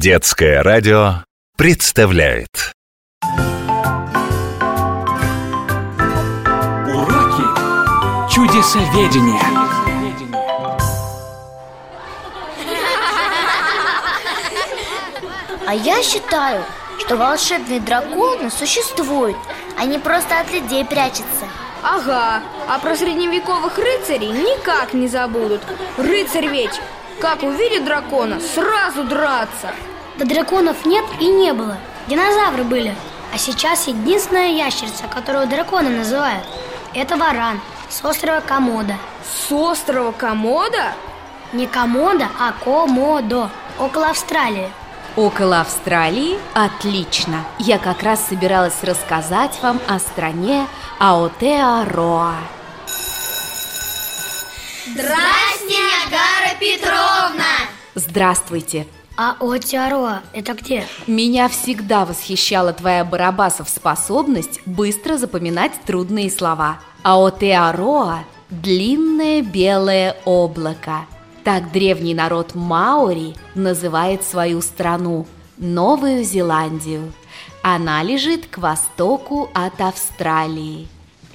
Детское 0.00 0.62
радио 0.62 1.24
представляет. 1.56 2.72
Уроки 6.86 7.42
чудесоведения. 8.32 9.42
А 15.66 15.74
я 15.74 16.00
считаю, 16.04 16.62
что 17.00 17.16
волшебные 17.16 17.80
драконы 17.80 18.50
существуют 18.52 19.36
Они 19.76 19.98
просто 19.98 20.38
от 20.38 20.52
людей 20.52 20.84
прячутся 20.84 21.48
Ага, 21.82 22.42
а 22.68 22.78
про 22.78 22.96
средневековых 22.96 23.76
рыцарей 23.78 24.30
никак 24.30 24.94
не 24.94 25.08
забудут. 25.08 25.60
Рыцарь 25.96 26.46
ведь, 26.46 26.80
как 27.20 27.42
увидит 27.42 27.84
дракона, 27.84 28.40
сразу 28.40 29.04
драться 29.04 29.70
Да 30.16 30.24
драконов 30.24 30.84
нет 30.84 31.04
и 31.20 31.26
не 31.26 31.52
было 31.52 31.76
Динозавры 32.06 32.64
были 32.64 32.94
А 33.34 33.38
сейчас 33.38 33.86
единственная 33.86 34.50
ящерица, 34.50 35.04
которую 35.12 35.46
драконы 35.48 35.90
называют 35.90 36.44
Это 36.94 37.16
варан 37.16 37.60
с 37.88 38.04
острова 38.04 38.40
Комода 38.40 38.96
С 39.24 39.52
острова 39.52 40.12
Комода? 40.12 40.92
Не 41.52 41.66
Комода, 41.66 42.28
а 42.38 42.52
Комодо 42.64 43.50
Около 43.78 44.10
Австралии 44.10 44.70
Около 45.16 45.62
Австралии? 45.62 46.38
Отлично! 46.54 47.44
Я 47.58 47.78
как 47.78 48.04
раз 48.04 48.24
собиралась 48.28 48.84
рассказать 48.84 49.58
вам 49.62 49.80
о 49.88 49.98
стране 49.98 50.68
Аотеароа. 51.00 52.34
Здрасте, 54.86 55.78
Агара! 56.06 56.47
Здравствуйте! 58.08 58.86
А 59.18 59.36
Отиароа 59.38 60.22
это 60.32 60.54
где? 60.54 60.86
Меня 61.06 61.48
всегда 61.48 62.06
восхищала 62.06 62.72
твоя 62.72 63.04
Барабасов 63.04 63.68
способность 63.68 64.60
быстро 64.64 65.18
запоминать 65.18 65.72
трудные 65.84 66.30
слова. 66.30 66.78
Аотеароа– 67.02 68.24
длинное 68.50 69.42
белое 69.42 70.16
облако. 70.24 71.04
Так 71.44 71.70
древний 71.70 72.14
народ 72.14 72.54
Маори 72.54 73.34
называет 73.54 74.24
свою 74.24 74.62
страну– 74.62 75.26
Новую 75.58 76.24
Зеландию. 76.24 77.12
Она 77.62 78.02
лежит 78.02 78.46
к 78.46 78.56
востоку 78.56 79.50
от 79.52 79.78
Австралии. 79.82 80.88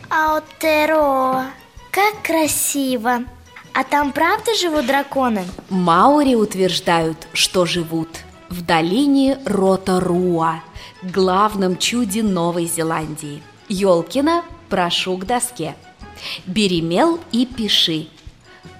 Аутеро, 0.09 1.45
как 1.91 2.23
красиво 2.23 3.25
А 3.73 3.83
там 3.83 4.11
правда 4.11 4.53
живут 4.55 4.85
драконы? 4.85 5.45
Маори 5.69 6.35
утверждают, 6.35 7.27
что 7.33 7.65
живут 7.65 8.19
в 8.49 8.63
долине 8.63 9.39
Ротаруа, 9.45 10.61
главном 11.01 11.77
чуде 11.77 12.21
Новой 12.21 12.67
Зеландии. 12.67 13.41
Ёлкина, 13.69 14.43
прошу 14.69 15.17
к 15.17 15.25
доске. 15.25 15.75
Бери 16.45 16.81
мел 16.81 17.19
и 17.31 17.47
пиши. 17.47 18.09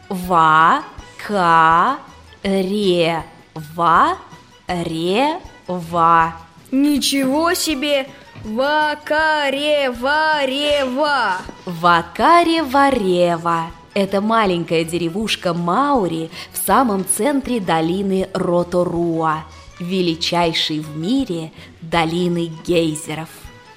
Ва, 0.10 0.84
ка, 1.28 1.98
ре, 2.44 3.24
ва, 3.56 4.20
ре, 4.68 5.40
ва. 5.68 6.36
Ничего 6.72 7.56
себе! 7.56 8.08
Вакарева-рева 8.44 11.38
Вакаре-Варева– 11.66 13.72
это 13.94 14.22
маленькая 14.22 14.84
деревушка 14.84 15.54
Маури 15.54 16.30
в 16.52 16.66
самом 16.66 17.06
центре 17.06 17.60
долины 17.60 18.30
Роторуа, 18.34 19.46
величайшей 19.80 20.80
в 20.80 20.98
мире 20.98 21.52
долины 21.82 22.52
гейзеров. 22.66 23.30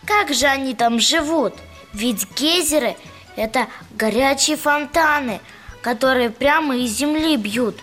Как 0.04 0.32
же 0.32 0.46
они 0.46 0.74
там 0.74 1.00
живут? 1.00 1.54
Ведь 1.92 2.26
гейзеры– 2.38 2.96
это 3.36 3.66
горячие 3.96 4.56
фонтаны, 4.56 5.40
которые 5.82 6.30
прямо 6.30 6.76
из 6.76 6.96
земли 6.96 7.36
бьют 7.36 7.76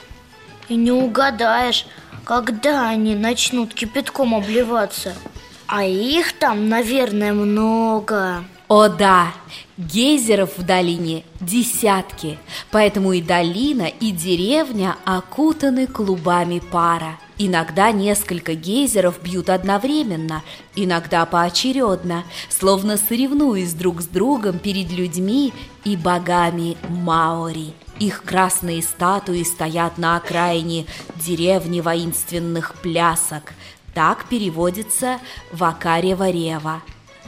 И 0.69 0.75
не 0.75 0.91
угадаешь, 0.91 1.85
когда 2.25 2.89
они 2.89 3.15
начнут 3.15 3.73
кипятком 3.73 4.35
обливаться 4.35 5.13
А 5.67 5.85
их 5.85 6.33
там, 6.33 6.69
наверное, 6.69 7.33
много 7.33 8.43
О 8.75 8.89
да, 8.89 9.33
гейзеров 9.77 10.57
в 10.57 10.65
долине 10.65 11.25
десятки, 11.39 12.39
поэтому 12.71 13.13
и 13.13 13.21
долина, 13.21 13.83
и 13.83 14.09
деревня 14.09 14.95
окутаны 15.05 15.85
клубами 15.85 16.57
пара. 16.71 17.19
Иногда 17.37 17.91
несколько 17.91 18.55
гейзеров 18.55 19.21
бьют 19.21 19.51
одновременно, 19.51 20.41
иногда 20.75 21.23
поочередно, 21.27 22.23
словно 22.49 22.97
соревнуясь 22.97 23.75
друг 23.75 24.01
с 24.01 24.07
другом 24.07 24.57
перед 24.57 24.91
людьми 24.91 25.53
и 25.83 25.95
богами 25.95 26.75
Маори. 26.89 27.75
Их 27.99 28.23
красные 28.23 28.81
статуи 28.81 29.43
стоят 29.43 29.99
на 29.99 30.17
окраине 30.17 30.87
деревни 31.15 31.79
воинственных 31.79 32.73
плясок. 32.81 33.53
Так 33.93 34.25
переводится 34.29 35.19
Вакарева-Рева. 35.51 36.81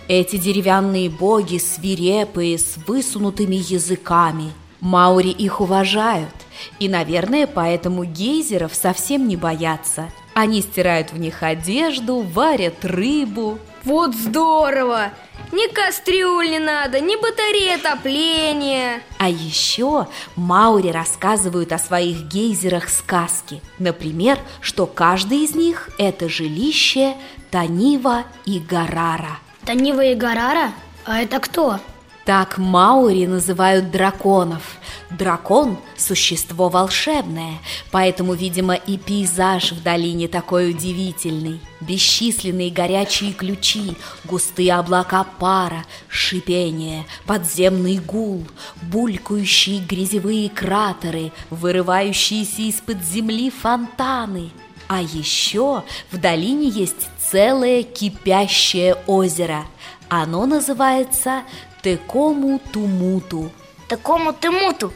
Эти 0.07 0.37
деревянные 0.37 1.09
боги 1.09 1.57
свирепые, 1.57 2.59
с 2.59 2.77
высунутыми 2.85 3.55
языками. 3.55 4.51
Маури 4.79 5.29
их 5.29 5.61
уважают, 5.61 6.35
и, 6.77 6.87
наверное, 6.87 7.47
поэтому 7.47 8.03
гейзеров 8.03 8.75
совсем 8.75 9.27
не 9.27 9.35
боятся. 9.35 10.11
Они 10.35 10.61
стирают 10.61 11.11
в 11.11 11.17
них 11.17 11.41
одежду, 11.41 12.19
варят 12.19 12.85
рыбу. 12.85 13.57
Вот 13.83 14.13
здорово! 14.13 15.11
Ни 15.51 15.71
кастрюль 15.73 16.49
не 16.49 16.59
надо, 16.59 16.99
ни 16.99 17.15
батареи 17.15 17.75
отопления 17.75 19.01
А 19.19 19.29
еще 19.29 20.07
Маури 20.35 20.89
рассказывают 20.89 21.71
о 21.71 21.77
своих 21.77 22.23
гейзерах 22.23 22.89
сказки. 22.89 23.61
Например, 23.79 24.37
что 24.61 24.85
каждый 24.85 25.43
из 25.43 25.55
них– 25.55 25.89
это 25.97 26.29
жилище 26.29 27.15
Танива 27.51 28.23
и 28.45 28.59
Гарара. 28.59 29.39
Танива 29.65 30.05
и 30.05 30.13
Гарара? 30.13 30.73
А 31.05 31.21
это 31.21 31.39
кто? 31.39 31.79
Так 32.23 32.59
Маури 32.59 33.25
называют 33.25 33.89
драконов. 33.89 34.77
Дракон– 35.09 35.77
существо 35.97 36.69
волшебное, 36.69 37.59
поэтому, 37.91 38.33
видимо, 38.33 38.75
и 38.75 38.97
пейзаж 38.97 39.71
в 39.71 39.81
долине 39.81 40.27
такой 40.27 40.69
удивительный. 40.69 41.59
Бесчисленные 41.81 42.69
горячие 42.69 43.33
ключи, 43.33 43.95
густые 44.23 44.75
облака 44.75 45.25
пара, 45.39 45.83
шипение, 46.09 47.05
подземный 47.25 47.97
гул, 47.97 48.45
булькающие 48.83 49.79
грязевые 49.79 50.49
кратеры, 50.49 51.31
вырывающиеся 51.49 52.63
из-под 52.63 53.03
земли 53.03 53.49
фонтаны. 53.49 54.51
А 54.87 55.01
еще 55.01 55.83
в 56.11 56.17
долине 56.17 56.69
есть 56.69 57.07
целое 57.19 57.83
кипящее 57.83 58.95
озеро. 59.07 59.65
Оно 60.09 60.45
называется 60.45 61.43
Текому-Тумуту. 61.81 63.51
Такому-тымуту 63.87 64.93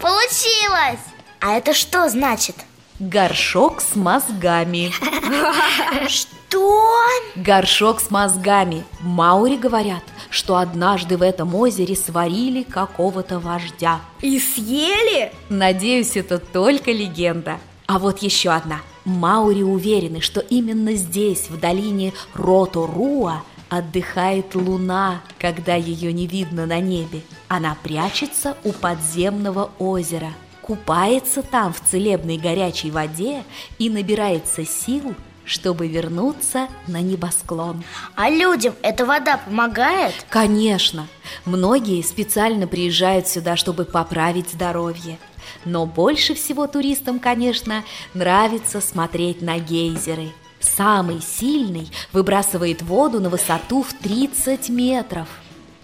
Получилось! 0.00 1.00
А 1.40 1.56
это 1.56 1.74
что 1.74 2.08
значит? 2.08 2.56
Горшок 2.98 3.80
с 3.80 3.96
мозгами. 3.96 4.92
Что? 6.08 6.94
Горшок 7.34 8.00
с 8.00 8.10
мозгами. 8.10 8.84
Маури 9.00 9.56
говорят, 9.56 10.04
что 10.30 10.56
однажды 10.56 11.16
в 11.16 11.22
этом 11.22 11.54
озере 11.54 11.96
сварили 11.96 12.62
какого-то 12.62 13.40
вождя. 13.40 14.00
И 14.20 14.38
съели? 14.38 15.32
Надеюсь, 15.48 16.16
это 16.16 16.38
только 16.38 16.92
легенда. 16.92 17.58
А 17.86 17.98
вот 17.98 18.20
еще 18.20 18.50
одна. 18.50 18.80
Маури 19.04 19.62
уверены, 19.62 20.20
что 20.20 20.40
именно 20.40 20.94
здесь, 20.94 21.50
в 21.50 21.60
долине 21.60 22.12
Роторуа, 22.32 23.42
отдыхает 23.68 24.54
луна, 24.54 25.20
когда 25.38 25.74
ее 25.74 26.12
не 26.12 26.26
видно 26.26 26.64
на 26.64 26.80
небе. 26.80 27.22
Она 27.48 27.76
прячется 27.82 28.56
у 28.64 28.72
подземного 28.72 29.70
озера, 29.78 30.32
купается 30.62 31.42
там 31.42 31.72
в 31.72 31.80
целебной 31.80 32.38
горячей 32.38 32.90
воде 32.90 33.44
и 33.78 33.90
набирается 33.90 34.64
сил, 34.64 35.14
чтобы 35.44 35.86
вернуться 35.86 36.68
на 36.86 37.02
небосклон. 37.02 37.84
А 38.14 38.30
людям 38.30 38.74
эта 38.80 39.04
вода 39.04 39.36
помогает? 39.36 40.14
Конечно, 40.30 41.06
многие 41.44 42.00
специально 42.02 42.66
приезжают 42.66 43.28
сюда, 43.28 43.56
чтобы 43.56 43.84
поправить 43.84 44.50
здоровье. 44.50 45.18
Но 45.64 45.86
больше 45.86 46.34
всего 46.34 46.66
туристам, 46.66 47.18
конечно, 47.18 47.84
нравится 48.12 48.80
смотреть 48.80 49.42
на 49.42 49.58
гейзеры. 49.58 50.32
Самый 50.60 51.20
сильный 51.20 51.88
выбрасывает 52.12 52.82
воду 52.82 53.20
на 53.20 53.28
высоту 53.28 53.82
в 53.82 53.92
30 53.92 54.68
метров. 54.70 55.28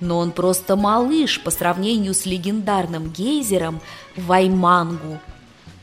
Но 0.00 0.18
он 0.18 0.32
просто 0.32 0.76
малыш 0.76 1.40
по 1.40 1.50
сравнению 1.50 2.14
с 2.14 2.24
легендарным 2.24 3.10
гейзером 3.10 3.80
Ваймангу. 4.16 5.20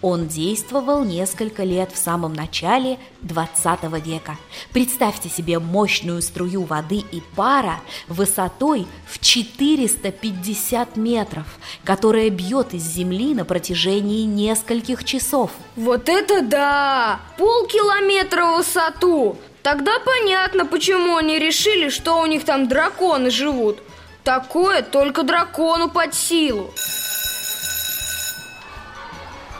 Он 0.01 0.27
действовал 0.27 1.03
несколько 1.03 1.63
лет 1.63 1.91
в 1.91 1.97
самом 1.97 2.33
начале 2.33 2.99
20 3.21 3.83
века. 4.05 4.37
Представьте 4.71 5.27
себе 5.27 5.57
мощную 5.57 6.21
струю 6.21 6.63
воды 6.63 7.03
и 7.11 7.23
пара 7.35 7.81
высотой 8.07 8.85
в 9.07 9.17
450 9.19 10.97
метров, 10.97 11.45
которая 11.83 12.29
бьет 12.29 12.75
из 12.75 12.83
земли 12.83 13.33
на 13.33 13.43
протяжении 13.43 14.23
нескольких 14.23 15.03
часов. 15.03 15.49
Вот 15.75 16.09
это 16.09 16.43
да! 16.43 17.19
Полкилометра 17.37 18.45
в 18.45 18.57
высоту! 18.57 19.35
Тогда 19.63 19.99
понятно, 19.99 20.65
почему 20.65 21.17
они 21.17 21.39
решили, 21.39 21.89
что 21.89 22.21
у 22.21 22.25
них 22.27 22.45
там 22.45 22.67
драконы 22.67 23.31
живут. 23.31 23.79
Такое 24.23 24.81
только 24.81 25.23
дракону 25.23 25.89
под 25.89 26.13
силу. 26.13 26.71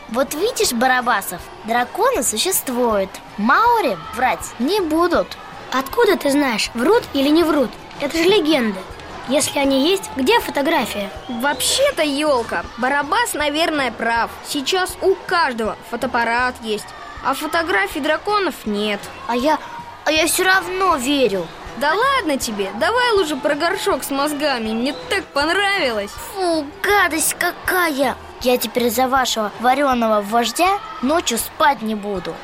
Вот 0.09 0.33
видишь, 0.33 0.71
Барабасов, 0.71 1.41
драконы 1.65 2.23
существуют 2.23 3.09
Маури 3.37 3.97
врать 4.15 4.53
не 4.57 4.79
будут 4.79 5.27
Откуда 5.71 6.15
ты 6.17 6.31
знаешь, 6.31 6.71
врут 6.73 7.03
или 7.13 7.27
не 7.27 7.43
врут? 7.43 7.69
Это 7.99 8.17
же 8.17 8.23
легенда. 8.23 8.79
Если 9.27 9.59
они 9.59 9.89
есть, 9.89 10.09
где 10.15 10.39
фотография? 10.39 11.09
Вообще-то, 11.27 12.03
елка, 12.03 12.63
Барабас, 12.77 13.33
наверное, 13.33 13.91
прав. 13.91 14.31
Сейчас 14.47 14.97
у 15.01 15.15
каждого 15.27 15.75
фотоаппарат 15.89 16.55
есть, 16.61 16.85
а 17.25 17.33
фотографий 17.33 17.99
драконов 17.99 18.55
нет. 18.65 19.01
А 19.27 19.35
я, 19.35 19.59
а 20.05 20.11
я 20.11 20.27
все 20.27 20.43
равно 20.43 20.95
верю 20.95 21.45
Да 21.77 21.93
ладно 21.93 22.37
тебе, 22.37 22.71
давай 22.79 23.11
лучше 23.11 23.35
про 23.35 23.55
горшок 23.55 24.05
с 24.05 24.09
мозгами, 24.09 24.71
мне 24.71 24.95
так 25.09 25.25
понравилось. 25.25 26.11
Фу, 26.33 26.65
гадость 26.81 27.35
какая 27.37 28.15
Я 28.41 28.57
теперь 28.57 28.91
за 28.91 29.07
вашего 29.07 29.51
вареного 29.59 30.21
вождя 30.21 30.79
ночью 31.01 31.39
спать 31.39 31.81
не 31.81 31.95
буду 31.95 32.35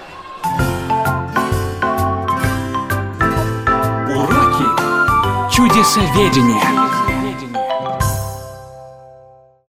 Уроки 4.15 5.53
чудесоведения. 5.53 7.02